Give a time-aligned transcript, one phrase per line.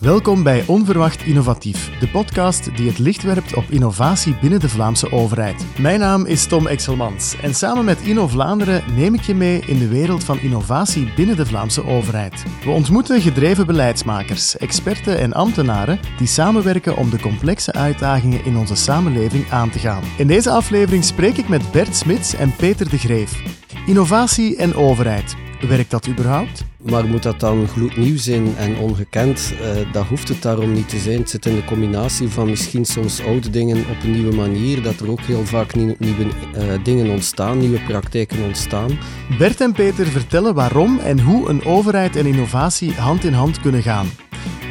[0.00, 5.12] Welkom bij Onverwacht Innovatief, de podcast die het licht werpt op innovatie binnen de Vlaamse
[5.12, 5.64] overheid.
[5.78, 9.78] Mijn naam is Tom Exelmans en samen met Inno Vlaanderen neem ik je mee in
[9.78, 12.44] de wereld van innovatie binnen de Vlaamse overheid.
[12.64, 18.74] We ontmoeten gedreven beleidsmakers, experten en ambtenaren die samenwerken om de complexe uitdagingen in onze
[18.74, 20.02] samenleving aan te gaan.
[20.16, 23.42] In deze aflevering spreek ik met Bert Smits en Peter de Greef.
[23.86, 25.45] Innovatie en overheid.
[25.60, 26.64] Werkt dat überhaupt?
[26.82, 29.52] Maar moet dat dan gloednieuw zijn en ongekend?
[29.60, 31.18] Uh, dat hoeft het daarom niet te zijn.
[31.18, 35.00] Het zit in de combinatie van misschien soms oude dingen op een nieuwe manier, dat
[35.00, 38.98] er ook heel vaak nieuwe uh, dingen ontstaan, nieuwe praktijken ontstaan.
[39.38, 43.82] Bert en Peter vertellen waarom en hoe een overheid en innovatie hand in hand kunnen
[43.82, 44.06] gaan.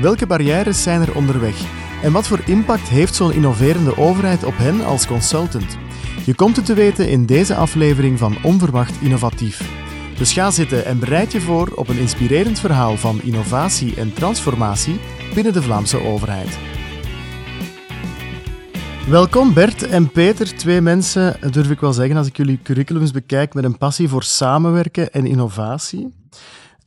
[0.02, 1.56] Welke barrières zijn er onderweg?
[2.04, 5.78] En wat voor impact heeft zo'n innoverende overheid op hen als consultant?
[6.26, 9.85] Je komt het te weten in deze aflevering van Onverwacht Innovatief.
[10.18, 15.00] Dus ga zitten en bereid je voor op een inspirerend verhaal van innovatie en transformatie
[15.34, 16.58] binnen de Vlaamse overheid.
[19.10, 23.54] Welkom Bert en Peter, twee mensen, durf ik wel zeggen, als ik jullie curriculums bekijk,
[23.54, 26.14] met een passie voor samenwerken en innovatie.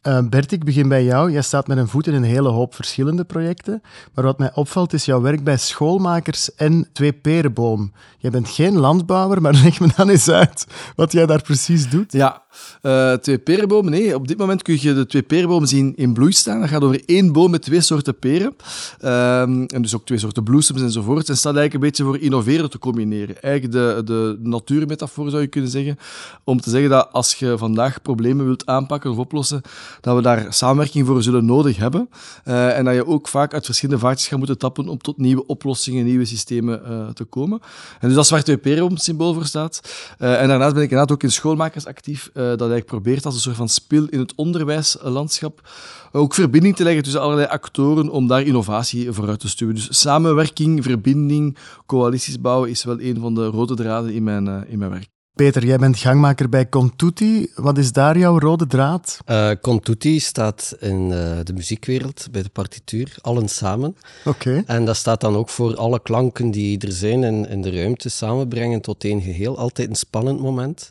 [0.02, 1.32] Uh, Bert, ik begin bij jou.
[1.32, 3.82] Jij staat met een voet in een hele hoop verschillende projecten.
[4.14, 7.92] Maar wat mij opvalt is jouw werk bij schoolmakers en Twee Perenboom.
[8.18, 12.12] Jij bent geen landbouwer, maar leg me dan eens uit wat jij daar precies doet.
[12.12, 12.42] Ja,
[12.82, 13.90] uh, twee perenbomen.
[13.90, 16.60] Nee, op dit moment kun je de twee perenbomen zien in bloei staan.
[16.60, 18.56] Dat gaat over één boom met twee soorten peren.
[19.04, 21.28] Um, en dus ook twee soorten bloesems enzovoort.
[21.28, 23.42] En staat eigenlijk een beetje voor innoveren te combineren.
[23.42, 25.98] Eigenlijk de, de natuurmetafoor zou je kunnen zeggen.
[26.44, 29.60] Om te zeggen dat als je vandaag problemen wilt aanpakken of oplossen,
[30.00, 32.08] dat we daar samenwerking voor zullen nodig hebben.
[32.44, 35.46] Uh, en dat je ook vaak uit verschillende vaartjes gaat moeten tappen om tot nieuwe
[35.46, 37.60] oplossingen, nieuwe systemen uh, te komen.
[38.00, 39.80] En dus dat is waar twee perenboom symbool voor staat.
[40.18, 43.56] en daarnaast ben ik inderdaad ook in schoolmakers actief dat eigenlijk probeert als een soort
[43.56, 45.68] van spil in het onderwijslandschap
[46.12, 49.74] ook verbinding te leggen tussen allerlei actoren om daar innovatie vooruit te stuwen.
[49.74, 54.60] Dus samenwerking, verbinding, coalities bouwen is wel een van de rode draden in mijn, uh,
[54.66, 55.08] in mijn werk.
[55.38, 57.50] Peter, jij bent gangmaker bij Contuti.
[57.54, 59.18] Wat is daar jouw rode draad?
[59.26, 63.96] Uh, Contuti staat in uh, de muziekwereld, bij de partituur, allen samen.
[64.24, 64.62] Oké.
[64.66, 68.08] En dat staat dan ook voor alle klanken die er zijn in, in de ruimte
[68.08, 69.58] samenbrengen tot één geheel.
[69.58, 70.90] Altijd een spannend moment.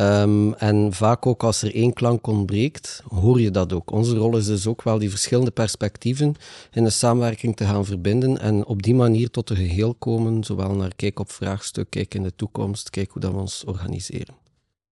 [0.00, 3.90] Um, en vaak ook als er één klank ontbreekt, hoor je dat ook.
[3.90, 6.34] Onze rol is dus ook wel die verschillende perspectieven
[6.70, 10.74] in de samenwerking te gaan verbinden en op die manier tot een geheel komen, zowel
[10.74, 14.34] naar kijk op vraagstuk, kijk in de toekomst, kijk hoe dat we ons organiseren.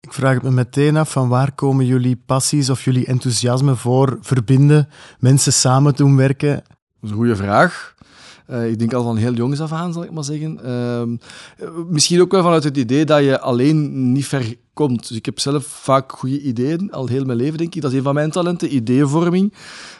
[0.00, 4.18] Ik vraag het me meteen af, van waar komen jullie passies of jullie enthousiasme voor
[4.20, 4.88] verbinden,
[5.18, 6.54] mensen samen doen werken?
[6.54, 6.64] Dat
[7.02, 7.94] is een goede vraag.
[8.50, 10.58] Uh, ik denk al van heel jongs af aan, zal ik maar zeggen.
[10.64, 11.02] Uh,
[11.88, 15.08] misschien ook wel vanuit het idee dat je alleen niet ver komt.
[15.08, 17.82] Dus ik heb zelf vaak goede ideeën, al heel mijn leven denk ik.
[17.82, 19.54] Dat is een van mijn talenten, ideeënvorming.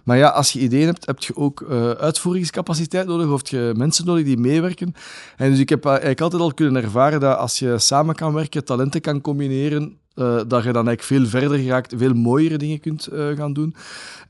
[0.04, 4.06] Maar ja, als je ideeën hebt, heb je ook uh, uitvoeringscapaciteit nodig, of je mensen
[4.06, 4.94] nodig die meewerken.
[5.36, 8.64] En dus ik heb eigenlijk altijd al kunnen ervaren dat als je samen kan werken,
[8.64, 9.98] talenten kan combineren,
[10.46, 13.74] dat je dan eigenlijk veel verder geraakt, veel mooiere dingen kunt uh, gaan doen.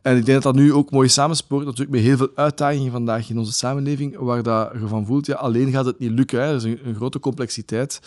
[0.02, 3.30] En ik denk dat dat nu ook mooi samenspoort, natuurlijk met heel veel uitdagingen vandaag
[3.30, 6.40] in onze samenleving, waar dat je van voelt, ja, alleen gaat het niet lukken.
[6.40, 6.48] Hè.
[6.48, 8.00] Er is een, een grote complexiteit.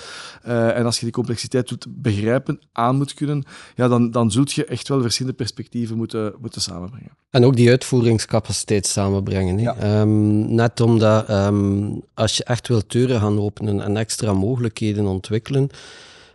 [0.47, 3.44] Uh, en als je die complexiteit doet begrijpen, aan moet kunnen,
[3.75, 7.12] ja, dan, dan zult je echt wel verschillende perspectieven moeten, moeten samenbrengen.
[7.30, 9.59] En ook die uitvoeringscapaciteit samenbrengen.
[9.59, 10.02] Ja.
[10.02, 15.69] Um, net omdat um, als je echt wilt deuren gaan openen en extra mogelijkheden ontwikkelen,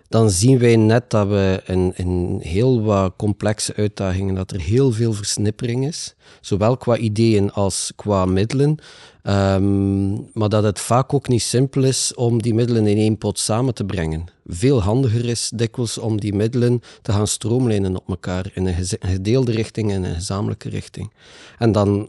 [0.08, 1.62] dan zien wij net dat we
[1.96, 7.92] in, heel wat complexe uitdagingen, dat er heel veel versnippering is, zowel qua ideeën als
[7.96, 8.78] qua middelen,
[9.22, 13.38] um, maar dat het vaak ook niet simpel is om die middelen in één pot
[13.38, 14.24] samen te brengen.
[14.46, 19.52] Veel handiger is dikwijls om die middelen te gaan stroomlijnen op elkaar in een gedeelde
[19.52, 21.12] richting en een gezamenlijke richting.
[21.58, 22.08] En dan,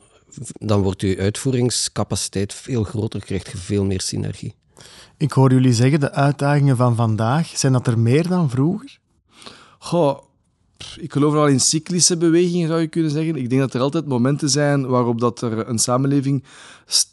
[0.53, 4.55] dan wordt uw uitvoeringscapaciteit veel groter, krijgt je veel meer synergie.
[5.17, 8.99] Ik hoor jullie zeggen, de uitdagingen van vandaag, zijn dat er meer dan vroeger?
[9.79, 10.19] Goh,
[10.99, 13.35] ik geloof wel in cyclische bewegingen, zou je kunnen zeggen.
[13.35, 16.43] Ik denk dat er altijd momenten zijn waarop dat er een samenleving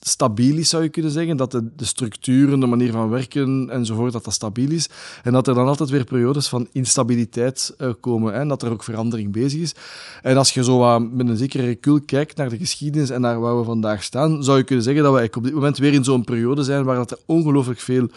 [0.01, 1.37] stabiel is, zou je kunnen zeggen.
[1.37, 4.89] Dat de, de, structuren, de manier van werken enzovoort, dat dat stabiel is.
[5.23, 8.33] En dat er dan altijd weer periodes van instabiliteit uh, komen.
[8.33, 9.75] Hè, en dat er ook verandering bezig is.
[10.23, 13.41] En als je zo uh, met een zekere recul kijkt naar de geschiedenis en naar
[13.41, 16.05] waar we vandaag staan, zou je kunnen zeggen dat we op dit moment weer in
[16.05, 18.09] zo'n periode zijn waar dat er ongelooflijk veel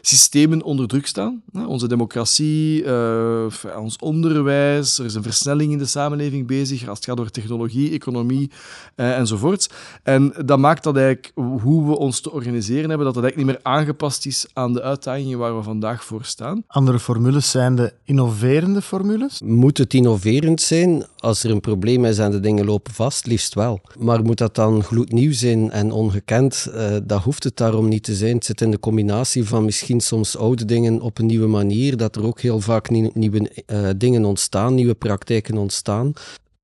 [0.00, 1.42] systemen onder druk staan.
[1.52, 1.64] Hè.
[1.64, 3.46] Onze democratie, uh,
[3.78, 7.92] ons onderwijs, Er is een versnelling in de samenleving bezig als het gaat over technologie,
[7.92, 8.50] economie
[8.96, 9.70] uh, enzovoort.
[10.02, 13.64] En dat maakt dat eigenlijk hoe we ons te organiseren hebben, dat dat eigenlijk niet
[13.64, 16.64] meer aangepast is aan de uitdagingen waar we vandaag voor staan.
[16.66, 19.40] Andere formules zijn de innoverende formules?
[19.44, 21.06] Moet het innoverend zijn?
[21.16, 23.80] Als er een probleem is en de dingen lopen vast, liefst wel.
[23.98, 26.68] Maar moet dat dan gloednieuw zijn en ongekend?
[26.74, 28.34] Uh, dat hoeft het daarom niet te zijn.
[28.34, 32.16] Het zit in de combinatie van misschien soms oude dingen op een nieuwe manier, dat
[32.16, 36.12] er ook heel vaak nieuwe uh, dingen ontstaan, praktijken ontstaan.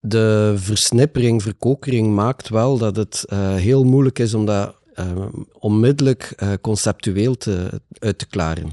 [0.01, 5.07] De versnippering, verkokering maakt wel dat het uh, heel moeilijk is om dat uh,
[5.59, 8.65] onmiddellijk uh, conceptueel te, uit te klaren.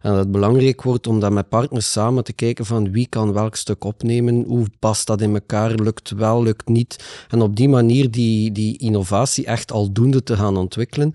[0.00, 3.32] En dat het belangrijk wordt om dat met partners samen te kijken van wie kan
[3.32, 7.24] welk stuk opnemen, hoe past dat in elkaar, lukt wel, lukt niet.
[7.28, 11.14] En op die manier die, die innovatie echt aldoende te gaan ontwikkelen.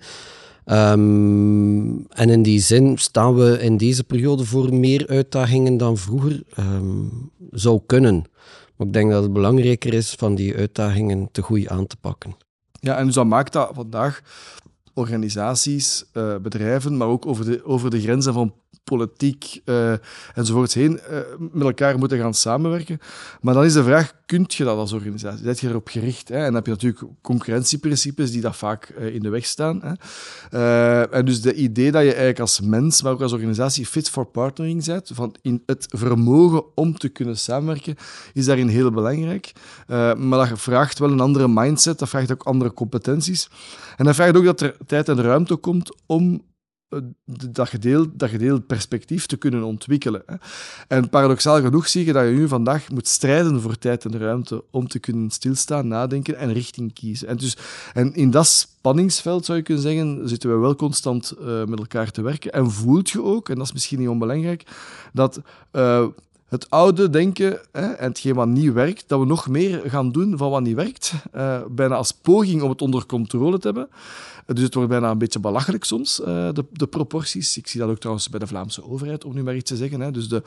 [0.66, 6.42] Um, en in die zin staan we in deze periode voor meer uitdagingen dan vroeger
[6.58, 8.24] um, zou kunnen.
[8.76, 12.36] Maar ik denk dat het belangrijker is van die uitdagingen te goed aan te pakken.
[12.80, 14.22] Ja, en dat maakt dat vandaag
[14.94, 19.92] organisaties, uh, bedrijven, maar ook over de, over de grenzen van politiek uh,
[20.34, 22.98] enzovoorts heen uh, met elkaar moeten gaan samenwerken.
[23.40, 25.44] Maar dan is de vraag, kun je dat als organisatie?
[25.44, 26.28] Zet je erop gericht?
[26.28, 26.36] Hè?
[26.36, 29.82] En dan heb je natuurlijk concurrentieprincipes die dat vaak uh, in de weg staan.
[29.82, 29.92] Hè?
[31.02, 34.26] en dus de idee dat je eigenlijk als mens, maar ook als organisatie fit for
[34.26, 37.96] partnering zet, van in het vermogen om te kunnen samenwerken,
[38.32, 39.52] is daarin heel belangrijk.
[40.16, 43.48] maar dat vraagt wel een andere mindset, dat vraagt ook andere competenties.
[43.96, 46.38] En dat vraagt ook dat er tijd en ruimte komt om eh,
[47.50, 50.24] dat gedeeld, dat perspectief te kunnen ontwikkelen.
[50.88, 54.64] En paradoxaal genoeg zie je dat je nu vandaag moet strijden voor tijd en ruimte
[54.70, 57.28] om te kunnen stilstaan, nadenken en richting kiezen.
[57.28, 57.56] En, dus,
[57.94, 62.10] en in dat spanningsveld, zou je kunnen zeggen, zitten we wel constant uh, met elkaar
[62.10, 62.52] te werken.
[62.52, 64.66] En voelt je ook, en dat is misschien niet onbelangrijk,
[65.12, 65.40] dat
[65.72, 66.06] uh,
[66.48, 70.36] het oude denken hè, en hetgeen wat niet werkt, dat we nog meer gaan doen
[70.36, 71.12] van wat niet werkt.
[71.70, 73.88] Bijna als poging om het onder controle te hebben.
[74.46, 77.56] Dus het wordt bijna een beetje belachelijk soms, uh, de, de, proporties.
[77.56, 80.00] Ik zie dat ook trouwens bij de Vlaamse overheid, om nu maar iets te zeggen.
[80.00, 80.10] Hè.
[80.10, 80.42] Dus de,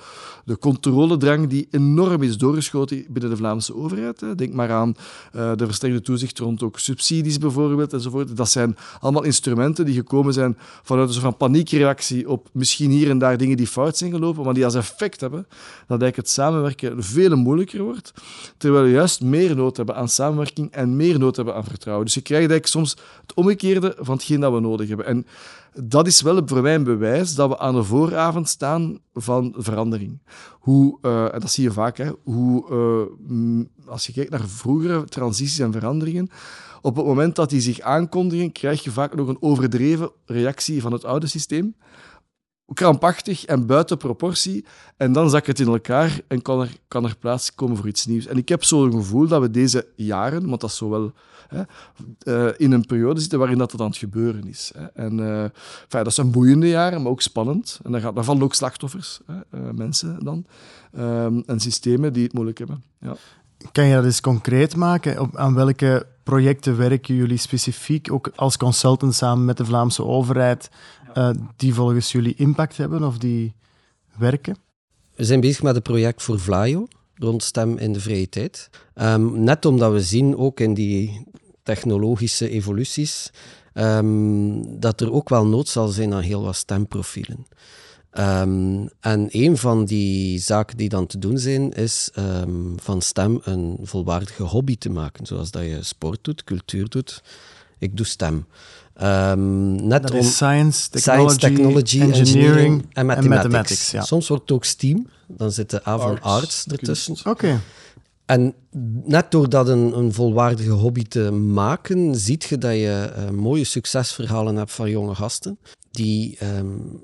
[0.46, 4.38] de controledrang die enorm is doorgeschoten binnen de Vlaamse overheid.
[4.38, 4.96] Denk maar aan
[5.36, 8.38] uh, de versterkte toezicht rond ook subsidies bijvoorbeeld enzovoort.
[8.38, 13.10] Dat zijn allemaal instrumenten die gekomen zijn vanuit een soort van paniekreactie op misschien hier
[13.10, 15.48] en daar dingen die fout zijn gelopen, maar die als effect hebben
[15.88, 18.14] dat eigenlijk het samenwerken veel moeilijker wordt,
[18.58, 22.06] terwijl we juist meer nood hebben aan samenwerking en meer nood hebben aan vertrouwen.
[22.06, 25.06] Dus je krijgt eigenlijk soms het omgekeerde van hetgeen dat we nodig hebben.
[25.06, 25.26] En
[25.74, 30.20] dat is wel voor mij een bewijs dat we aan de vooravond staan van verandering.
[30.52, 32.66] Hoe, uh, en dat zie je vaak, hè, hoe,
[33.30, 36.30] uh, als je kijkt naar vroegere transities en veranderingen,
[36.82, 40.92] op het moment dat die zich aankondigen, krijg je vaak nog een overdreven reactie van
[40.92, 41.76] het oude systeem
[42.74, 44.66] krampachtig en buiten proportie.
[44.98, 48.06] En dan zak het in elkaar en kan er, kan er plaats komen voor iets
[48.06, 48.26] nieuws.
[48.28, 51.14] En ik heb zo'n gevoel dat we deze jaren, want dat is zo wel
[51.48, 51.64] hè,
[52.48, 54.72] uh, in een periode zitten waarin dat, aan het gebeuren is.
[54.78, 54.86] Hè.
[54.86, 57.80] En uh, dat zijn boeiende jaren, maar ook spannend.
[57.84, 60.46] En daar, gaat, daar vallen ook slachtoffers, hè, uh, mensen dan,
[60.98, 62.84] um, en systemen die het moeilijk hebben.
[63.00, 63.16] Ja.
[63.72, 65.20] Kan je dat eens concreet maken?
[65.20, 70.70] Op, aan welke projecten werken jullie specifiek, ook als consultant samen met de Vlaamse overheid,
[71.18, 73.56] uh, die volgens jullie impact hebben of die
[74.18, 74.58] werken?
[75.16, 78.70] We zijn bezig met een project voor Vlaio rond stem in de vrije tijd.
[78.96, 81.28] Um, net omdat we zien, ook in die
[81.64, 83.32] technologische evoluties,
[83.74, 87.46] um, dat er ook wel nood zal zijn aan heel wat stemprofielen.
[88.20, 93.40] Um, en een van die zaken die dan te doen zijn, is um, van stem
[93.44, 95.26] een volwaardige hobby te maken.
[95.26, 97.24] Zoals dat je sport doet, cultuur doet.
[97.80, 98.46] Ik doe stem.
[99.02, 103.26] Um, net dat om science, technology, science, technology engineering, engineering, en mathematics.
[103.26, 104.02] En mathematics ja.
[104.04, 107.16] Soms wordt het ook STEAM, dan zit de A van arts, arts ertussen.
[107.20, 107.30] Oké.
[107.30, 107.60] Okay.
[108.26, 108.54] En
[109.04, 113.64] net door dat een, een, volwaardige hobby te maken, ziet je dat je uh, mooie
[113.64, 115.60] succesverhalen hebt van jonge gasten
[115.92, 117.04] die um,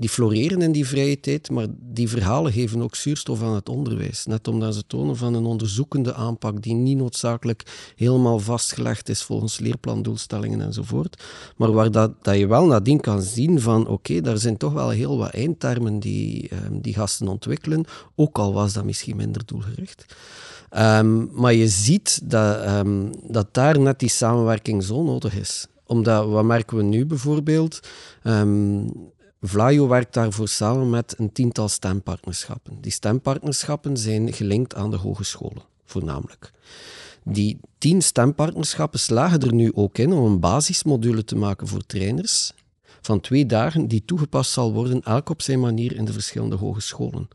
[0.00, 4.26] die floreren in die vrije tijd, maar die verhalen geven ook zuurstof aan het onderwijs.
[4.26, 9.58] Net omdat ze tonen van een onderzoekende aanpak die niet noodzakelijk helemaal vastgelegd is volgens
[9.58, 11.22] leerplandoelstellingen enzovoort,
[11.56, 14.90] maar waar dat, dat je wel nadien kan zien van oké, daar zijn toch wel
[14.90, 17.84] heel wat eindtermen die um, die gasten ontwikkelen,
[18.16, 20.04] ook al was dat misschien minder doelgericht.
[20.76, 26.28] Um, maar je ziet dat, um, dat daar net die samenwerking zo nodig is omdat,
[26.28, 27.80] wat merken we nu bijvoorbeeld?
[29.40, 32.80] Vlaio werkt daarvoor samen met een tiental stempartnerschappen.
[32.80, 36.50] Die stempartnerschappen zijn gelinkt aan de hogescholen, voornamelijk.
[37.24, 42.52] Die tien stempartnerschappen slagen er nu ook in om een basismodule te maken voor trainers
[43.00, 47.28] van twee dagen die toegepast zal worden, elk op zijn manier in de verschillende hogescholen.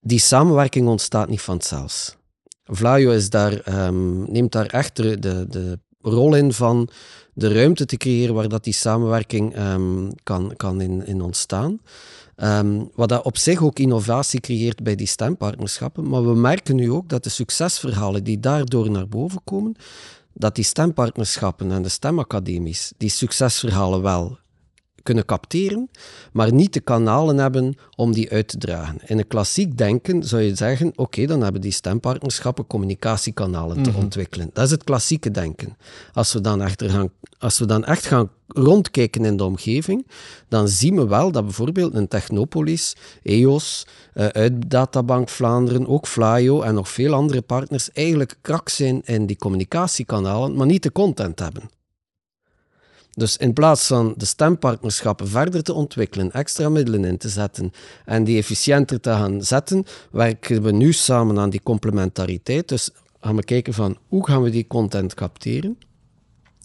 [0.00, 2.16] die samenwerking ontstaat niet vanzelfs.
[2.64, 6.88] Vlaio is daar, ehm, neemt daar echt de, de, rol in van
[7.32, 11.80] de ruimte te creëren waar dat die samenwerking ehm, kan, kan in, in ontstaan.
[12.36, 16.08] Ehm, wat dat op zich ook innovatie creëert bij die stempartnerschappen.
[16.08, 19.74] Maar we merken nu ook dat de succesverhalen die daardoor naar boven komen,
[20.32, 24.38] dat die stempartnerschappen en de stemacademies die succesverhalen wel
[25.08, 25.90] kunnen capteren,
[26.32, 29.00] maar niet de kanalen hebben om die uit te dragen.
[29.06, 33.98] In een klassiek denken zou je zeggen, oké, dan hebben die stempartnerschappen communicatiekanalen te mhm.
[33.98, 34.50] ontwikkelen.
[34.52, 35.76] Dat is het klassieke denken.
[36.12, 40.06] Als we dan, echter gaan, als we dan echt gaan rondkijken in de omgeving,
[40.48, 46.62] dan zien we wel dat bijvoorbeeld een Technopolis, EOS, uh, uit Databank Vlaanderen, ook Flyo
[46.62, 51.38] en nog veel andere partners eigenlijk krak zijn in die communicatiekanalen, maar niet de content
[51.38, 51.77] hebben.
[53.18, 57.72] Dus in plaats van de stempartnerschappen verder te ontwikkelen, extra middelen in te zetten
[58.04, 62.68] en die efficiënter te gaan zetten, werken we nu samen aan die complementariteit.
[62.68, 65.78] Dus gaan we kijken van hoe gaan we die content capteren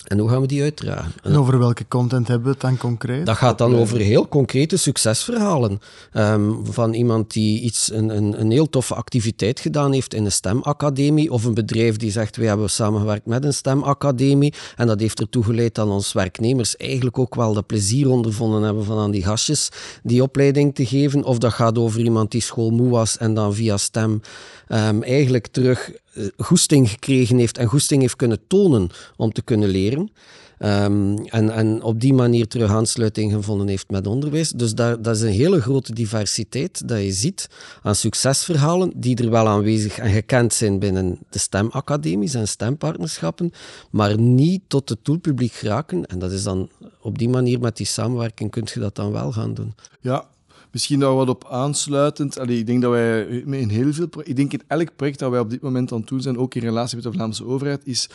[0.03, 1.11] en hoe gaan we die uitdragen?
[1.23, 3.25] En over welke content hebben we het dan concreet?
[3.25, 5.79] Dat gaat dan over heel concrete succesverhalen.
[6.11, 10.31] Ehm, van iemand die iets, een, een, een heel toffe activiteit gedaan heeft in een
[10.31, 15.19] stemacademie, of een bedrijf die zegt, wij hebben samengewerkt met een stemacademie, en dat heeft
[15.19, 19.23] ertoe geleid dat ons werknemers eigenlijk ook wel dat plezier ondervonden hebben van aan die
[19.23, 19.69] gastjes
[20.03, 21.23] die opleiding te geven.
[21.23, 24.21] Of dat gaat over iemand die schoolmoe was en dan via stem
[24.67, 25.91] um, eigenlijk terug
[26.37, 30.11] goesting gekregen heeft en goesting heeft kunnen tonen om te kunnen leren.
[30.59, 34.49] Um, en, en op die manier terug aansluiting gevonden heeft met onderwijs.
[34.49, 37.49] Dus daar, dat is een hele grote diversiteit dat je ziet
[37.81, 43.51] aan succesverhalen die er wel aanwezig en gekend zijn binnen de stemacademies en stempartnerschappen,
[43.91, 46.05] maar niet tot het doelpubliek geraken.
[46.05, 46.69] En dat is dan
[47.01, 49.75] op die manier met die samenwerking kun je dat dan wel gaan doen.
[50.01, 50.25] Ja,
[50.73, 52.39] Misschien daar wat op aansluitend.
[52.39, 54.07] Allee, ik denk dat wij in heel veel.
[54.23, 56.55] Ik denk in elk project dat wij op dit moment aan het doen zijn, ook
[56.55, 58.09] in relatie met de Vlaamse overheid, is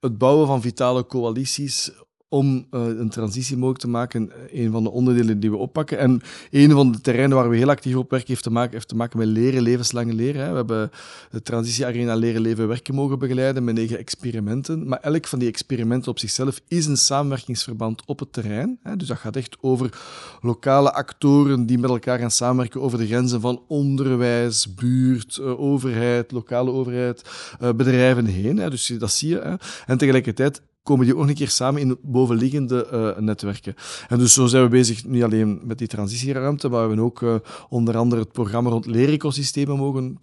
[0.00, 1.90] het bouwen van vitale coalities
[2.32, 5.98] om uh, een transitie mogelijk te maken, eh, een van de onderdelen die we oppakken.
[5.98, 6.20] En
[6.50, 8.96] een van de terreinen waar we heel actief op werken heeft te maken, heeft te
[8.96, 10.42] maken met leren, levenslange leren.
[10.44, 10.50] Hè.
[10.50, 10.90] We hebben
[11.30, 14.88] de transitiearena leren, leven, werken mogen begeleiden met negen experimenten.
[14.88, 18.78] Maar elk van die experimenten op zichzelf is een samenwerkingsverband op het terrein.
[18.82, 18.96] Hè.
[18.96, 19.98] Dus dat gaat echt over
[20.40, 26.32] lokale actoren die met elkaar gaan samenwerken over de grenzen van onderwijs, buurt, uh, overheid,
[26.32, 27.30] lokale overheid,
[27.76, 28.56] bedrijven heen.
[28.56, 28.70] Hè.
[28.70, 29.38] Dus dat zie je.
[29.38, 29.54] Hè.
[29.86, 33.74] En tegelijkertijd komen die ook een keer samen in bovenliggende uh, netwerken.
[34.08, 37.20] En dus zo zijn we bezig, niet alleen met die transitieruimte, maar we hebben ook
[37.20, 37.34] uh,
[37.68, 40.18] onder andere het programma rond leerecosystemen mogen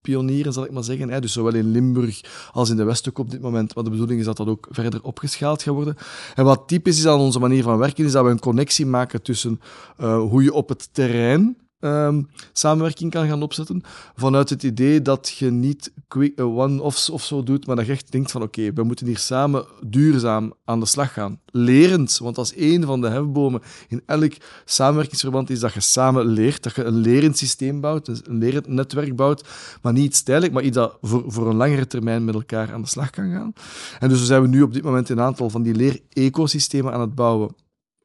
[0.00, 1.20] pionieren, zal ik maar zeggen.
[1.20, 2.20] Dus zowel in Limburg
[2.52, 3.74] als in de Westhoek op dit moment.
[3.74, 5.96] Maar de bedoeling is dat dat ook verder opgeschaald gaat worden.
[6.34, 9.22] En wat typisch is aan onze manier van werken, is dat we een connectie maken
[9.22, 9.60] tussen
[10.00, 13.82] uh, hoe je op het terrein um, samenwerking kan gaan opzetten.
[14.14, 18.12] Vanuit het idee dat je niet uh, one-offs of zo doet, maar dat je echt
[18.12, 21.40] denkt van oké, we moeten hier samen duurzaam aan de slag gaan.
[21.46, 24.32] Lerend, want als een van de hefbomen in elk
[24.64, 29.16] samenwerkingsverband is dat je samen leert, dat je een lerend systeem bouwt, een lerend netwerk
[29.16, 29.48] bouwt,
[29.82, 32.88] maar niet iets maar iets dat voor, voor een langere termijn met elkaar aan de
[32.88, 33.52] slag kan gaan.
[33.98, 37.14] En dus zijn we nu op dit moment een aantal van die leer-ecosystemen aan het
[37.14, 37.54] bouwen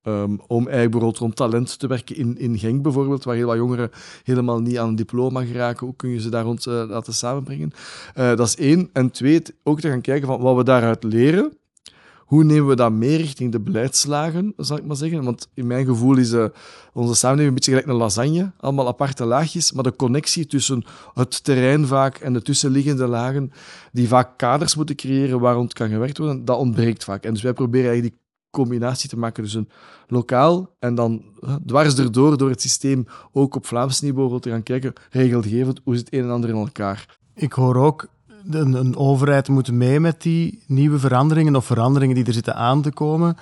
[0.07, 3.55] Um, om eigenlijk bijvoorbeeld rond talent te werken in, in Genk bijvoorbeeld, waar heel wat
[3.55, 3.89] jongeren
[4.23, 5.85] helemaal niet aan een diploma geraken.
[5.85, 7.71] Hoe kun je ze daar rond uh, laten samenbrengen?
[8.17, 8.89] Uh, dat is één.
[8.93, 11.57] En twee, ook te gaan kijken van wat we daaruit leren.
[12.19, 15.23] Hoe nemen we dat mee richting de beleidslagen, zal ik maar zeggen?
[15.23, 16.45] Want in mijn gevoel is uh,
[16.93, 18.51] onze samenleving een beetje gelijk een lasagne.
[18.59, 20.83] Allemaal aparte laagjes, maar de connectie tussen
[21.13, 23.51] het terrein vaak en de tussenliggende lagen,
[23.91, 27.23] die vaak kaders moeten creëren waar rond kan gewerkt worden, dat ontbreekt vaak.
[27.23, 28.21] En dus wij proberen eigenlijk
[28.53, 29.69] combinatie te maken tussen
[30.07, 31.23] lokaal en dan
[31.65, 36.05] dwars erdoor, door het systeem, ook op Vlaams niveau te gaan kijken, regelgevend, hoe zit
[36.05, 37.17] het een en ander in elkaar.
[37.35, 38.07] Ik hoor ook,
[38.49, 42.81] een, een overheid moet mee met die nieuwe veranderingen of veranderingen die er zitten aan
[42.81, 43.37] te komen.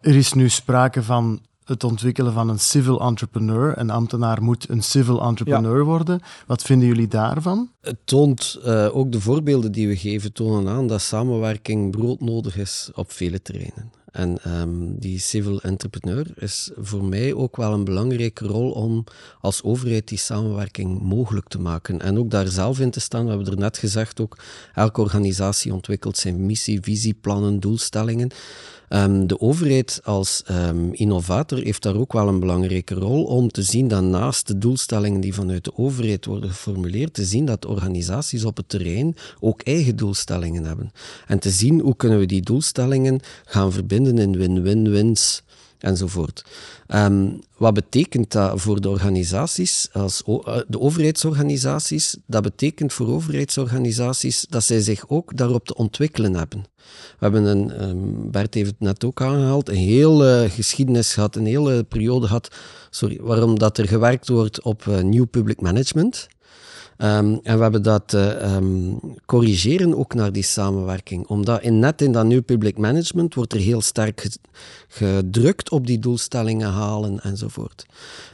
[0.00, 3.78] Er is nu sprake van het ontwikkelen van een civil entrepreneur.
[3.78, 6.20] Een ambtenaar moet een civil entrepreneur worden.
[6.46, 7.70] Wat vinden jullie daarvan?
[7.80, 12.90] Het toont, uh, ook de voorbeelden die we geven, tonen aan dat samenwerking broodnodig is
[12.94, 14.01] op vele terreinen.
[14.12, 19.04] En um, die civil entrepreneur is voor mij ook wel een belangrijke rol om
[19.40, 22.00] als overheid die samenwerking mogelijk te maken.
[22.00, 23.24] En ook daar zelf in te staan.
[23.24, 24.38] We hebben er net gezegd ook,
[24.74, 28.30] elke organisatie ontwikkelt zijn missie, visie, plannen, doelstellingen.
[28.94, 33.62] Um, de overheid als um, innovator heeft daar ook wel een belangrijke rol om te
[33.62, 38.44] zien dat naast de doelstellingen die vanuit de overheid worden geformuleerd, te zien dat organisaties
[38.44, 40.92] op het terrein ook eigen doelstellingen hebben.
[41.26, 45.42] En te zien hoe kunnen we die doelstellingen gaan verbinden in win-win-wins
[45.82, 46.44] enzovoort.
[46.88, 52.16] Um, wat betekent dat voor de organisaties, als eh, de overheidsorganisaties?
[52.26, 56.64] Dat betekent voor overheidsorganisaties dat zij zich ook daarop te ontwikkelen hebben.
[57.18, 61.46] We hebben een, um, Bert heeft het net ook aangehaald, een hele geschiedenis gehad, een
[61.46, 62.48] hele periode gehad,
[62.90, 66.28] sorry, waarom dat er gewerkt wordt op uh, nieuw public management.
[67.02, 71.26] Um, en we hebben dat uh, um, corrigeren ook naar die samenwerking.
[71.26, 74.28] Omdat in, net in dat nieuw public management wordt er heel sterk
[74.88, 77.86] gedrukt op die doelstellingen halen enzovoort.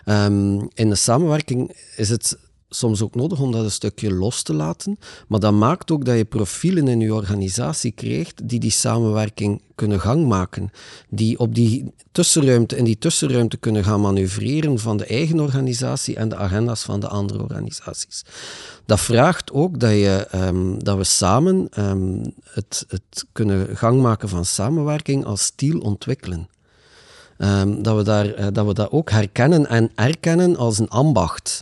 [0.05, 4.55] Um, in de samenwerking is het soms ook nodig om dat een stukje los te
[4.55, 4.99] laten.
[5.29, 10.01] Maar dat maakt ook dat je profielen in je organisatie krijgt die die samenwerking kunnen
[10.01, 10.71] gang maken.
[11.09, 16.29] Die op die tussenruimte, in die tussenruimte kunnen gaan manoeuvreren van de eigen organisatie en
[16.29, 18.25] de agenda's van de andere organisaties.
[18.87, 24.29] Dat vraagt ook dat, je, um, dat we samen um, het, het kunnen gang maken
[24.29, 26.49] van samenwerking als stiel ontwikkelen.
[27.39, 31.61] Um, dat, we daar, uh, dat we dat ook herkennen en erkennen als een ambacht.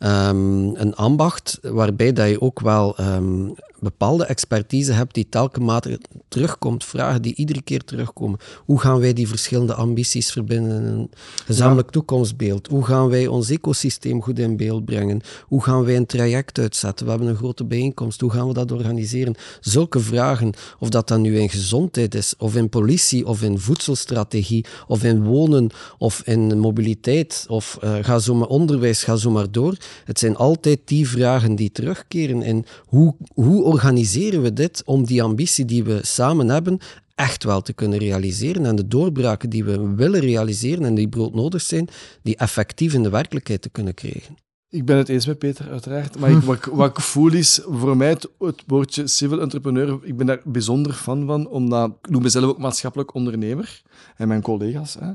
[0.00, 5.80] Um, een ambacht waarbij dat je ook wel um, bepaalde expertise hebt die telkens
[6.28, 8.38] terugkomt, vragen die iedere keer terugkomen.
[8.64, 11.10] Hoe gaan wij die verschillende ambities verbinden in een
[11.44, 12.66] gezamenlijk toekomstbeeld?
[12.66, 15.20] Hoe gaan wij ons ecosysteem goed in beeld brengen?
[15.46, 17.04] Hoe gaan wij een traject uitzetten?
[17.04, 18.20] We hebben een grote bijeenkomst.
[18.20, 19.34] Hoe gaan we dat organiseren?
[19.60, 24.64] Zulke vragen, of dat dan nu in gezondheid is, of in politie, of in voedselstrategie,
[24.86, 29.50] of in wonen, of in mobiliteit, of uh, ga zo maar onderwijs, ga zo maar
[29.50, 29.76] door.
[30.04, 35.22] Het zijn altijd die vragen die terugkeren in hoe, hoe organiseren we dit om die
[35.22, 36.78] ambitie die we samen hebben
[37.14, 41.62] echt wel te kunnen realiseren en de doorbraken die we willen realiseren en die broodnodig
[41.62, 41.88] zijn,
[42.22, 44.36] die effectief in de werkelijkheid te kunnen krijgen.
[44.70, 46.18] Ik ben het eens met Peter, uiteraard.
[46.18, 48.28] Maar ik, wat, ik voel is, voor mij het,
[48.66, 53.14] woordje civil entrepreneur, ik ben daar bijzonder fan van, omdat ik noem mezelf ook maatschappelijk
[53.14, 53.82] ondernemer
[54.16, 54.96] en mijn collega's.
[54.98, 55.10] Hè,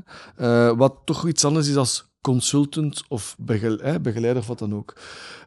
[0.70, 4.96] uh, wat toch iets anders is als consultant of begeleider of wat dan ook.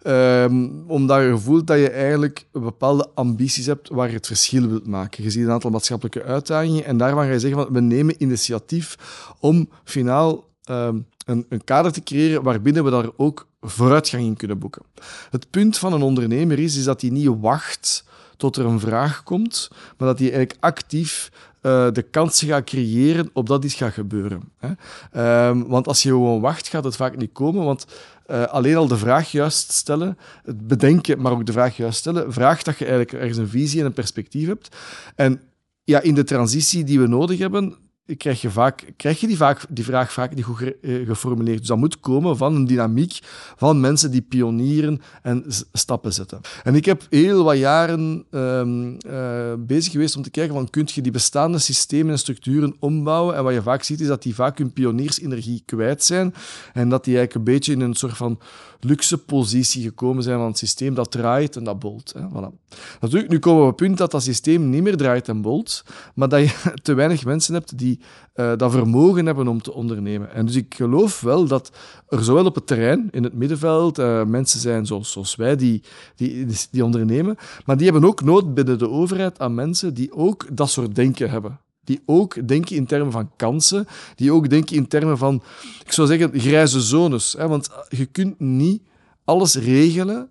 [0.04, 4.88] Um, omdat je voelt dat je eigenlijk bepaalde ambities hebt waar je het verschil wilt
[4.88, 5.24] maken.
[5.24, 8.98] Je ziet een aantal maatschappelijke uitdagingen en daarvan ga je zeggen van we nemen initiatief
[9.40, 14.60] om finaal um, een, een, kader te creëren waarbinnen we daar ook vooruitgang in kunnen
[14.60, 14.82] boeken.
[15.30, 18.06] Het punt van een ondernemer is, is dat hij niet wacht
[18.38, 21.32] tot er een vraag komt, maar dat hij eigenlijk actief
[21.68, 24.42] uh, de kansen gaat creëren op dat iets gaat gebeuren.
[24.58, 25.48] Hè.
[25.50, 27.86] Um, want als je gewoon wacht, gaat het vaak niet komen, want
[28.32, 32.34] uh, alleen al de vraag juist stellen, het bedenken, maar ook de vraag juist stellen,
[32.34, 34.76] vraagt dat je eigenlijk ergens een visie en een perspectief hebt.
[35.16, 35.42] En
[35.84, 37.76] ja, in de transitie die we nodig hebben,
[38.18, 41.58] krijg je, vaak, krijg je die, vaak, die vraag vaak niet goed eh, geformuleerd.
[41.58, 43.20] Dus dat moet komen van een dynamiek
[43.56, 46.42] van mensen die pionieren en stappen zetten.
[46.64, 50.88] En ik heb heel wat jaren um, uh, bezig geweest om te kijken van kun
[50.94, 53.36] je die bestaande systemen en structuren ombouwen.
[53.36, 56.34] En wat je vaak ziet is dat die vaak hun pioniersenergie kwijt zijn
[56.74, 58.40] en dat die eigenlijk een beetje in een soort van
[58.80, 62.14] luxe positie gekomen zijn van het systeem dat draait en dat bolt.
[62.14, 62.22] Hè.
[62.22, 62.66] Voilà.
[63.00, 65.84] Natuurlijk, nu komen we op het punt dat dat systeem niet meer draait en bolt,
[66.16, 68.00] maar dat je te weinig mensen hebt die
[68.36, 70.34] uh, dat vermogen hebben om te ondernemen.
[70.34, 71.72] En dus ik geloof wel dat
[72.10, 75.84] er zowel op het terrein, in het middenveld, uh, mensen zijn zoals, wij die,
[76.16, 80.46] die, die ondernemen, maar die hebben ook nood binnen de overheid aan mensen die ook
[80.52, 84.88] dat soort denken hebben die ook denken in termen van kansen, die ook denken in
[84.88, 85.44] termen van,
[85.86, 87.34] ik zou zeggen, grijze zones.
[87.38, 87.48] Hè?
[87.48, 88.82] Want je kunt niet
[89.24, 90.30] alles regelen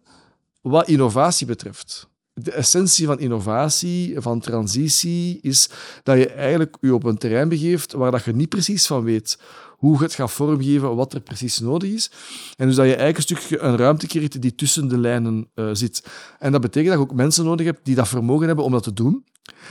[0.60, 2.08] wat innovatie betreft.
[2.40, 5.70] De essentie van innovatie, van transitie, is
[6.02, 9.38] dat je eigenlijk je op een terrein begeeft waar dat je niet precies van weet
[9.76, 12.10] hoe je het gaat vormgeven, wat er precies nodig is.
[12.56, 15.68] En dus dat je eigenlijk een stukje een ruimte creëert die tussen de lijnen uh,
[15.72, 16.06] zit.
[16.38, 18.82] En dat betekent dat je ook mensen nodig hebt die dat vermogen hebben om dat
[18.82, 19.24] te doen.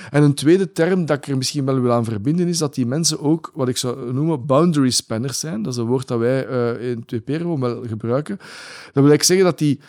[0.10, 2.86] En een tweede term dat ik er misschien wel wil aan verbinden, is dat die
[2.86, 5.62] mensen ook, wat ik zou noemen, boundary spanners zijn.
[5.62, 7.22] Dat is een woord dat wij uh, in 2
[7.60, 8.38] wel gebruiken.
[8.94, 9.80] Dat wil ik zeggen dat die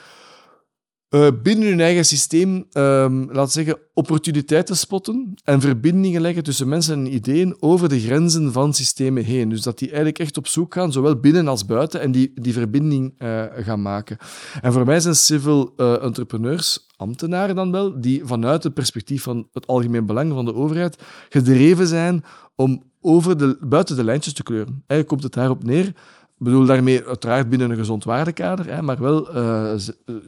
[1.10, 6.98] uh, binnen hun eigen systeem, um, laten zeggen, opportuniteiten spotten en verbindingen leggen tussen mensen
[6.98, 9.48] en ideeën over de grenzen van systemen heen.
[9.48, 12.52] Dus dat die eigenlijk echt op zoek gaan, zowel binnen als buiten, en die, die
[12.52, 14.16] verbinding uh, gaan maken.
[14.60, 19.48] En voor mij zijn civil uh, entrepreneurs, ambtenaren dan wel, die vanuit het perspectief van
[19.52, 24.42] het algemeen belang van de overheid gedreven zijn om over de, buiten de lijntjes te
[24.42, 24.72] kleuren.
[24.72, 25.92] Eigenlijk komt het daarop neer
[26.38, 29.72] ik bedoel daarmee uiteraard binnen een gezond waardekader, hè, maar wel uh,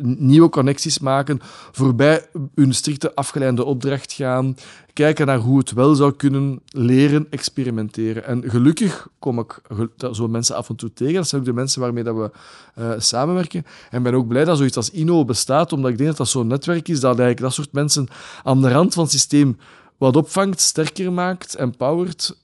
[0.03, 1.41] nieuwe connecties maken,
[1.73, 4.57] voorbij hun strikte afgeleide opdracht gaan,
[4.93, 8.25] kijken naar hoe het wel zou kunnen, leren, experimenteren.
[8.25, 9.61] En gelukkig kom ik
[10.13, 11.15] zo mensen af en toe tegen.
[11.15, 12.31] Dat zijn ook de mensen waarmee dat we
[12.79, 13.65] uh, samenwerken.
[13.91, 16.47] En ben ook blij dat zoiets als INO bestaat, omdat ik denk dat dat zo'n
[16.47, 18.09] netwerk is dat eigenlijk dat soort mensen
[18.43, 19.57] aan de rand van het systeem
[19.97, 22.41] wat opvangt, sterker maakt, empowert.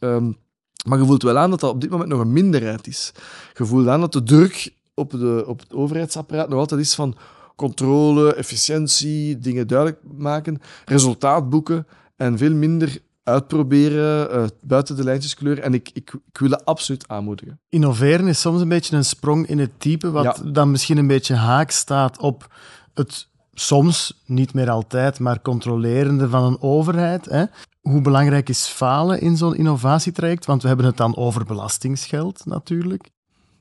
[0.84, 3.12] Maar je voelt wel aan dat dat op dit moment nog een minderheid is.
[3.54, 7.16] Je voelt aan dat de druk op, de, op het overheidsapparaat nog altijd is van
[7.56, 15.34] controle, efficiëntie, dingen duidelijk maken, resultaat boeken en veel minder uitproberen, uh, buiten de lijntjes
[15.34, 15.64] kleuren.
[15.64, 17.60] En ik, ik, ik wil dat absoluut aanmoedigen.
[17.68, 21.34] Innoveren is soms een beetje een sprong in het type, wat dan misschien een beetje
[21.34, 22.54] haak staat op
[22.94, 27.24] het soms, niet meer altijd, maar controlerende van een overheid.
[27.24, 27.44] Hè?
[27.80, 30.44] Hoe belangrijk is falen in zo'n innovatietraject?
[30.44, 33.10] Want we hebben het dan over belastingsgeld natuurlijk.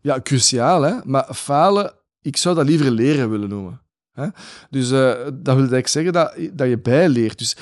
[0.01, 0.95] Ja, cruciaal, hè?
[1.03, 3.81] maar falen, ik zou dat liever leren willen noemen.
[4.11, 4.27] Hè?
[4.69, 7.37] Dus uh, dat wil eigenlijk zeggen dat, dat je bijleert.
[7.37, 7.57] Dus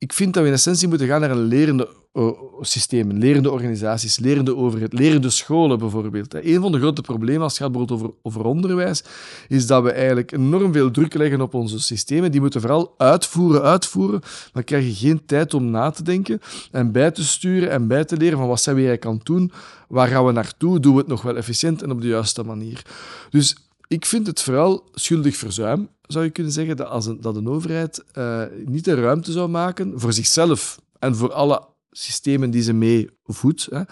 [0.00, 4.18] ik vind dat we in essentie moeten gaan naar een lerende uh, systeem, lerende organisaties,
[4.18, 6.34] lerende overheid, lerende scholen bijvoorbeeld.
[6.34, 9.04] Een van de grote problemen als het gaat bijvoorbeeld over, over onderwijs,
[9.48, 12.30] is dat we eigenlijk enorm veel druk leggen op onze systemen.
[12.30, 14.20] Die moeten vooral uitvoeren, uitvoeren,
[14.52, 18.16] maar krijgen geen tijd om na te denken en bij te sturen en bij te
[18.16, 19.52] leren van wat zijn we eigenlijk aan doen,
[19.88, 22.82] waar gaan we naartoe, doen we het nog wel efficiënt en op de juiste manier.
[23.30, 23.56] Dus
[23.90, 27.48] ik vind het vooral schuldig verzuim, zou je kunnen zeggen, dat, als een, dat een
[27.48, 32.72] overheid uh, niet de ruimte zou maken voor zichzelf en voor alle systemen die ze
[32.72, 33.82] mee voedt, hè,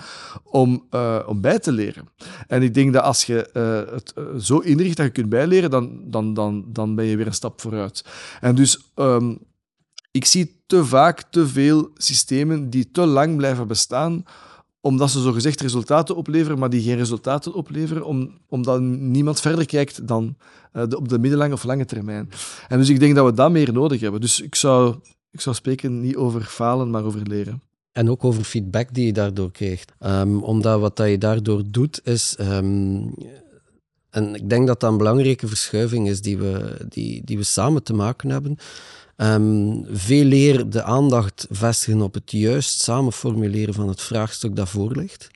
[0.45, 2.09] om, uh, om bij te leren.
[2.47, 6.01] En ik denk dat als je uh, het zo inricht dat je kunt bijleren, dan,
[6.05, 8.05] dan, dan, dan ben je weer een stap vooruit.
[8.41, 9.39] En dus um,
[10.11, 14.25] ik zie te vaak te veel systemen die te lang blijven bestaan,
[14.81, 20.09] omdat ze zogezegd resultaten opleveren, maar die geen resultaten opleveren, om, omdat niemand verder kijkt
[20.09, 20.37] dan
[20.73, 22.31] de, op de middellange of lange termijn.
[22.69, 24.21] En dus ik denk dat we dat meer nodig hebben.
[24.21, 24.97] Dus ik zou,
[25.31, 27.63] ik zou spreken niet over falen, maar over leren.
[27.93, 29.93] En ook over feedback die je daardoor krijgt.
[30.01, 32.37] Um, omdat wat dat je daardoor doet, is...
[32.41, 33.15] Um,
[34.11, 37.83] en ik denk dat dat een belangrijke verschuiving is die we, die, die we samen
[37.83, 38.57] te maken hebben.
[39.21, 44.69] Um, veel eer de aandacht vestigen op het juist samen formuleren van het vraagstuk dat
[44.69, 45.31] voor ligt.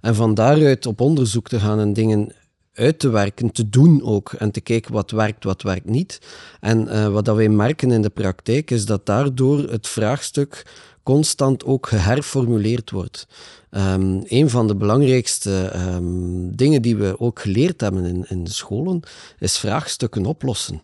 [0.00, 2.32] En van daaruit op onderzoek te gaan en dingen
[2.74, 4.32] uit te werken, te doen ook.
[4.32, 6.20] En te kijken wat werkt, wat werkt niet.
[6.60, 10.66] En uh, wat dat wij merken in de praktijk is dat daardoor het vraagstuk
[11.02, 13.26] constant ook geherformuleerd wordt.
[13.70, 19.00] Um, een van de belangrijkste um, dingen die we ook geleerd hebben in, in scholen
[19.38, 20.82] is vraagstukken oplossen.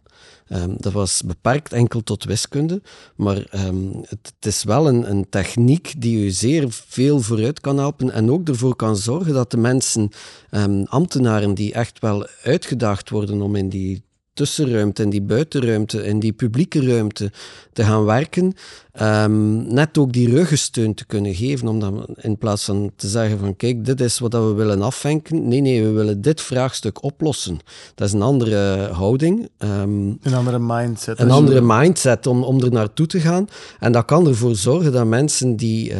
[0.48, 2.82] Um, dat was beperkt enkel tot wiskunde,
[3.16, 7.78] maar um, het, het, is wel een, een, techniek die u zeer veel vooruit kan
[7.78, 10.10] helpen en ook ervoor kan zorgen dat de mensen,
[10.50, 14.02] um, ambtenaren die echt wel uitgedaagd worden om in die
[14.36, 17.30] tussenruimte, in die buitenruimte, in die publieke ruimte
[17.72, 18.52] te gaan werken,
[19.00, 23.38] um, net ook die ruggensteun te kunnen geven, om dan in plaats van te zeggen
[23.38, 27.58] van kijk, dit is wat we willen afwenken, nee, nee, we willen dit vraagstuk oplossen.
[27.94, 29.48] Dat is een andere houding.
[29.58, 31.20] Um, een andere mindset.
[31.20, 33.48] Een andere mindset om, om er naartoe te gaan.
[33.80, 35.96] En dat kan ervoor zorgen dat mensen die, uh,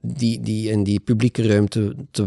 [0.00, 2.26] die, die in die publieke ruimte te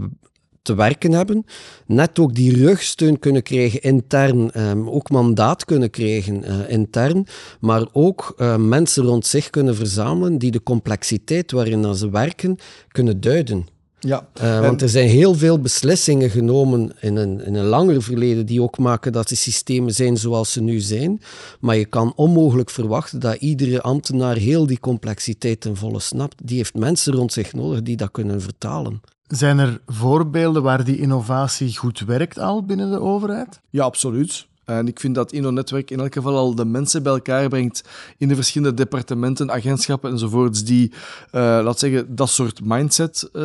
[0.68, 1.46] te werken hebben,
[1.86, 7.28] net ook die rugsteun kunnen krijgen intern, um, ook mandaat kunnen krijgen uh, intern,
[7.60, 13.22] maar ook uh, mensen rond zich kunnen verzamelen die de complexiteit waarin ze werken kunnen
[13.22, 13.66] duiden.
[14.00, 18.46] Ja, uh, want er zijn heel veel beslissingen genomen in een, in een langer verleden
[18.46, 21.22] die ook maken dat de systemen zijn zoals ze nu zijn.
[21.60, 26.36] Maar je kan onmogelijk verwachten dat iedere ambtenaar heel die complexiteit ten volle snapt.
[26.44, 29.02] Die heeft mensen rond zich nodig die dat kunnen vertalen.
[29.28, 33.62] Zijn er voorbeelden waar die innovatie goed werkt al binnen de overheid?
[33.70, 34.48] Ja, absoluut.
[34.68, 37.84] En ik vind dat InnoNetwerk in elk geval al de mensen bij elkaar brengt
[38.18, 43.42] in de verschillende departementen, agentschappen enzovoorts, die, uh, laat zeggen, dat soort mindset uh,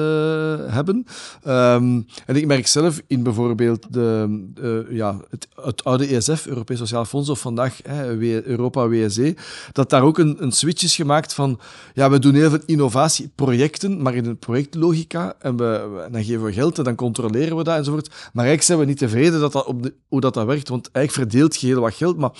[0.66, 1.06] hebben.
[1.46, 6.78] Um, en ik merk zelf in bijvoorbeeld de, uh, ja, het, het, oude ESF, Europees
[6.78, 7.82] Sociaal Fonds, of vandaag
[8.44, 9.36] Europa WSE,
[9.72, 11.60] dat daar ook een, een switch is gemaakt van,
[11.94, 16.52] ja, we doen heel veel innovatieprojecten, maar in een projectlogica, en we, dan geven we
[16.52, 18.08] geld en dan controleren we dat enzovoort.
[18.08, 21.10] Maar eigenlijk zijn we niet tevreden dat dat op hoe dat, dat werkt, want eigenlijk
[21.12, 22.32] verdeelt je heel wat geld, maar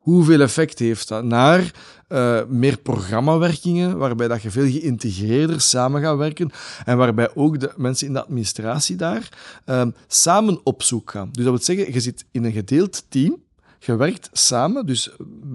[0.00, 1.24] hoeveel effect heeft dat?
[1.24, 1.72] Naar
[2.08, 6.50] uh, meer programmawerkingen, waarbij dat je veel geïntegreerder samen gaat werken
[6.84, 9.28] en waarbij ook de mensen in de administratie daar
[9.66, 11.28] uh, samen op zoek gaan.
[11.32, 13.42] Dus dat wil zeggen, je zit in een gedeeld team,
[13.78, 15.10] je werkt samen, dus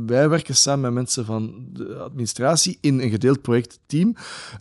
[0.06, 4.16] wij werken samen met mensen van de administratie in een gedeeld projectteam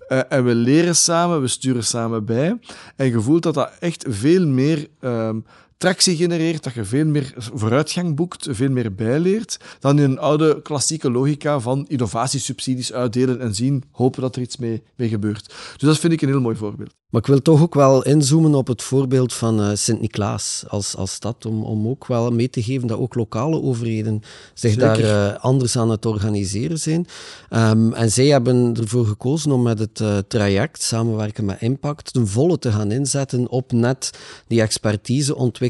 [0.08, 2.58] uh, en we leren samen, we sturen samen bij
[2.96, 4.88] en je voelt dat dat echt veel meer...
[5.00, 5.30] Uh,
[5.84, 10.62] tractie genereert, dat je veel meer vooruitgang boekt, veel meer bijleert, dan in een oude
[10.62, 15.54] klassieke logica van innovatiesubsidies uitdelen en zien, hopen dat er iets mee, mee gebeurt.
[15.76, 16.94] Dus dat vind ik een heel mooi voorbeeld.
[17.14, 21.12] Maar ik wil toch ook wel inzoomen op het voorbeeld van uh, Sint-Niklaas als, als
[21.12, 24.22] stad, om, om ook wel mee te geven dat ook lokale overheden
[24.54, 27.06] zich daar uh, anders aan het organiseren zijn.
[27.50, 32.28] Um, en zij hebben ervoor gekozen om met het uh, traject, samenwerken met Impact, ten
[32.28, 34.10] volle te gaan inzetten op net
[34.46, 34.62] die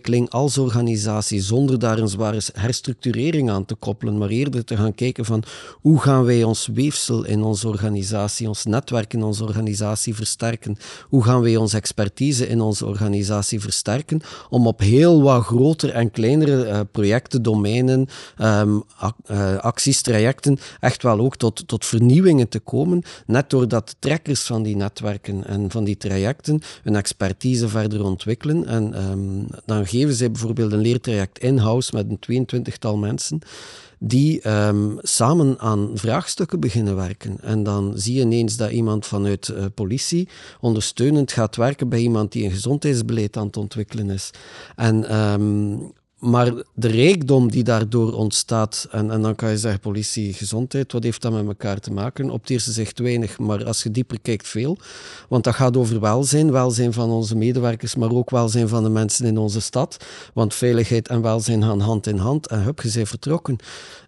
[0.04, 4.94] expertiseontwikkeling als organisatie, zonder daar een zware herstructurering aan te koppelen, maar eerder te gaan
[4.94, 5.42] kijken van
[5.80, 10.76] hoe gaan wij ons weefsel in onze organisatie, ons netwerk in onze organisatie versterken,
[11.08, 16.10] hoe gaan wij onze expertise in onze organisatie versterken om op heel wat grotere en
[16.10, 18.06] kleinere uh, projecten, domeinen,
[18.38, 18.82] um,
[19.30, 24.62] uh, acties, trajecten echt wel ook tot, tot vernieuwingen te komen, net doordat trekkers van
[24.62, 28.66] die netwerken en van die trajecten hun expertise verder ontwikkelen.
[28.66, 33.40] En um, dan geven zij bijvoorbeeld een leertraject in-house met een 22-tal mensen
[33.98, 37.36] die um, samen aan vraagstukken beginnen werken.
[37.40, 40.28] En dan zie je ineens dat iemand vanuit uh, politie
[40.60, 44.30] ondersteunend gaat werken bij iemand die een gezondheidsbeleid aan het ontwikkelen is.
[44.76, 45.92] En um,
[46.24, 51.02] maar de rijkdom die daardoor ontstaat, en, en dan kan je zeggen politie, gezondheid, wat
[51.02, 52.30] heeft dat met elkaar te maken?
[52.30, 54.78] Op het eerste zicht weinig, maar als je dieper kijkt veel.
[55.28, 59.26] Want dat gaat over welzijn, welzijn van onze medewerkers, maar ook welzijn van de mensen
[59.26, 60.04] in onze stad.
[60.34, 63.56] Want veiligheid en welzijn gaan hand in hand en hup, je bent vertrokken.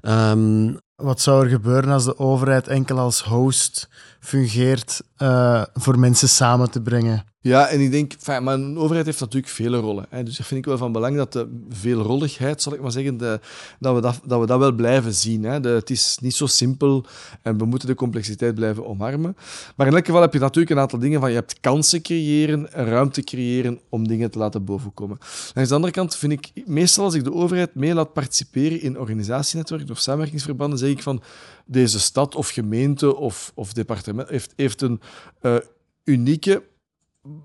[0.02, 3.88] Um, wat zou er gebeuren als de overheid enkel als host
[4.20, 7.24] fungeert uh, voor mensen samen te brengen?
[7.46, 10.06] Ja, en ik denk, maar een overheid heeft natuurlijk vele rollen.
[10.08, 10.22] Hè.
[10.22, 13.40] Dus dat vind ik wel van belang dat de veelrolligheid, zal ik maar zeggen, de,
[13.78, 15.44] dat, we dat, dat we dat wel blijven zien.
[15.44, 15.60] Hè.
[15.60, 17.04] Het is niet zo simpel
[17.42, 19.36] en we moeten de complexiteit blijven omarmen.
[19.76, 22.68] Maar in elk geval heb je natuurlijk een aantal dingen van je hebt kansen creëren,
[22.70, 25.18] ruimte creëren om dingen te laten bovenkomen.
[25.54, 28.98] Aan de andere kant vind ik, meestal als ik de overheid mee laat participeren in
[28.98, 31.22] organisatienetwerken of samenwerkingsverbanden, zeg ik van
[31.66, 35.00] deze stad of gemeente of, of departement heeft, heeft een
[35.42, 35.56] uh,
[36.04, 36.62] unieke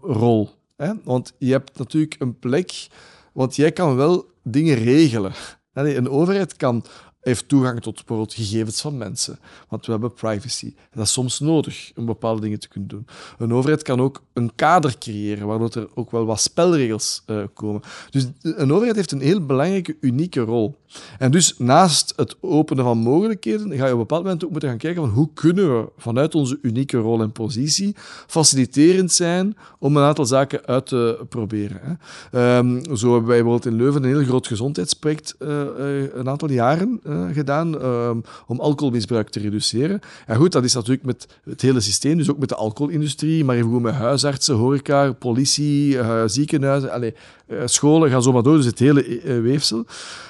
[0.02, 0.50] rol.
[0.78, 0.92] Hè?
[1.04, 2.88] Want je hebt natuurlijk een plek,
[3.34, 5.34] want jij kan wel dingen regelen.
[5.74, 6.84] Een overheid kan
[7.22, 9.40] heeft toegang tot bijvoorbeeld gegevens van mensen.
[9.70, 10.74] Want we hebben privacy.
[10.94, 13.06] Dat is soms nodig om bepaalde dingen te kunnen doen.
[13.38, 17.82] Een overheid kan ook een kader creëren, waardoor er ook wel wat spelregels uh, komen.
[18.10, 20.76] Dus een overheid heeft een heel belangrijke, unieke rol.
[21.18, 24.70] En dus naast het openen van mogelijkheden, ga je op een bepaald moment ook moeten
[24.70, 27.96] gaan kijken van hoe kunnen we vanuit onze unieke rol en positie
[28.28, 32.00] faciliterend zijn om een aantal zaken uit te proberen.
[32.32, 32.58] Hè.
[32.58, 36.50] Um, zo hebben wij bijvoorbeeld in Leuven een heel groot gezondheidsproject uh, uh, een aantal
[36.50, 40.00] jaren uh, gedaan um, om alcoholmisbruik te reduceren.
[40.26, 43.56] En goed, dat is natuurlijk met het hele systeem, dus ook met de alcoholindustrie, maar
[43.56, 47.12] even goed met huisartsen, horeca, politie, uh, ziekenhuizen, allez,
[47.48, 49.86] uh, scholen, gaan zo maar door, dus het hele weefsel.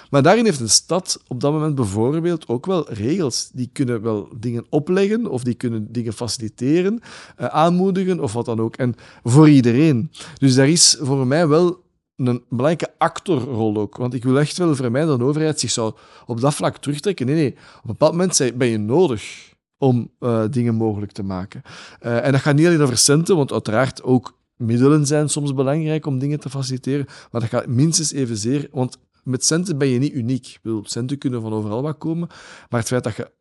[0.09, 3.49] Maar daarin heeft een stad op dat moment bijvoorbeeld ook wel regels.
[3.53, 7.01] Die kunnen wel dingen opleggen of die kunnen dingen faciliteren,
[7.35, 8.75] aanmoedigen of wat dan ook.
[8.75, 10.11] En voor iedereen.
[10.37, 11.80] Dus daar is voor mij wel
[12.27, 13.97] een belangrijke actorrol ook.
[13.97, 15.93] Want ik wil echt wel vermijden dat een overheid zich zou
[16.25, 17.25] op dat vlak terugtrekken.
[17.25, 17.51] Nee, nee.
[17.51, 21.61] Op een bepaald moment ben je nodig om uh, dingen mogelijk te maken.
[22.01, 26.05] Uh, en dat gaat niet alleen over centen, want uiteraard ook middelen zijn soms belangrijk
[26.05, 27.05] om dingen te faciliteren.
[27.31, 28.67] Maar dat gaat minstens evenzeer...
[28.71, 30.59] Want met centen ben je niet uniek.
[30.63, 32.27] Ik centen kunnen van overal wat komen.
[32.69, 33.31] Maar het feit dat je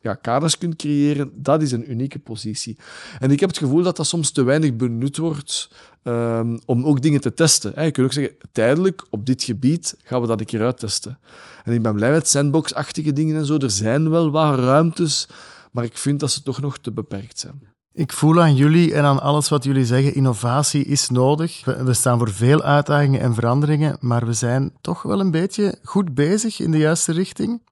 [0.00, 2.78] ja, kaders kunt creëren, dat is een unieke positie.
[3.18, 5.70] En ik heb het gevoel dat dat soms te weinig benut wordt
[6.04, 7.84] um, om ook dingen te testen.
[7.84, 11.18] Je kunt ook zeggen, tijdelijk op dit gebied gaan we dat een keer uittesten.
[11.64, 13.56] En ik ben blij met sandbox-achtige dingen en zo.
[13.56, 15.28] Er zijn wel wat ruimtes,
[15.72, 17.68] maar ik vind dat ze toch nog te beperkt zijn.
[17.92, 21.64] Ik voel aan jullie en aan alles wat jullie zeggen, innovatie is nodig.
[21.64, 26.14] We, staan voor veel uitdagingen en veranderingen, maar we zijn toch wel een beetje goed
[26.14, 27.62] bezig in de juiste richting.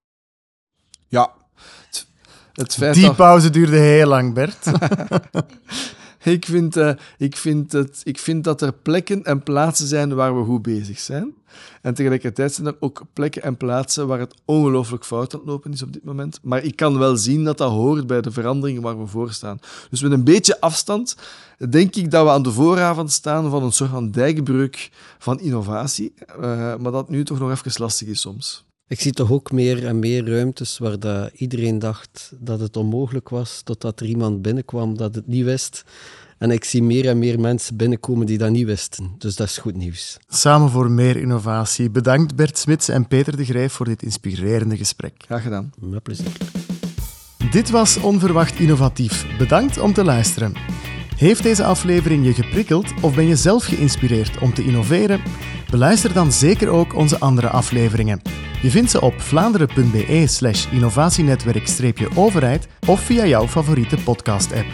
[1.06, 1.32] Ja,
[2.58, 4.66] het Die pauze duurde heel lang, Bert.
[6.22, 10.38] ik, vind, uh, ik, vind het, ik vind dat er plekken en plaatsen zijn waar
[10.38, 11.34] we goed bezig zijn.
[11.82, 15.72] En tegelijkertijd zijn er ook plekken en plaatsen waar het ongelooflijk fout aan het lopen
[15.72, 16.38] is op dit moment.
[16.42, 19.58] Maar ik kan wel zien dat dat hoort bij de veranderingen waar we voor staan.
[19.90, 21.16] Dus met een beetje afstand
[21.70, 26.14] denk ik dat we aan de vooravond staan van een soort van dijkbreuk van innovatie.
[26.40, 28.66] Uh, maar dat nu toch nog even lastig is soms.
[28.88, 33.28] Ik zie toch ook meer en meer ruimtes waar dat iedereen dacht dat het onmogelijk
[33.28, 35.84] was, totdat er iemand binnenkwam dat het niet wist.
[36.38, 39.14] En ik zie meer en meer mensen binnenkomen die dat niet wisten.
[39.18, 40.18] Dus dat is goed nieuws.
[40.28, 41.90] Samen voor meer innovatie.
[41.90, 45.14] Bedankt Bert Smits en Peter de Grijf voor dit inspirerende gesprek.
[45.18, 45.72] Graag gedaan.
[45.78, 46.32] Met plezier.
[47.50, 49.26] Dit was Onverwacht Innovatief.
[49.38, 50.52] Bedankt om te luisteren.
[51.18, 55.20] Heeft deze aflevering je geprikkeld of ben je zelf geïnspireerd om te innoveren?
[55.70, 58.20] Beluister dan zeker ook onze andere afleveringen.
[58.62, 64.66] Je vindt ze op vlaanderen.be slash innovatienetwerk-overheid of via jouw favoriete podcast-app.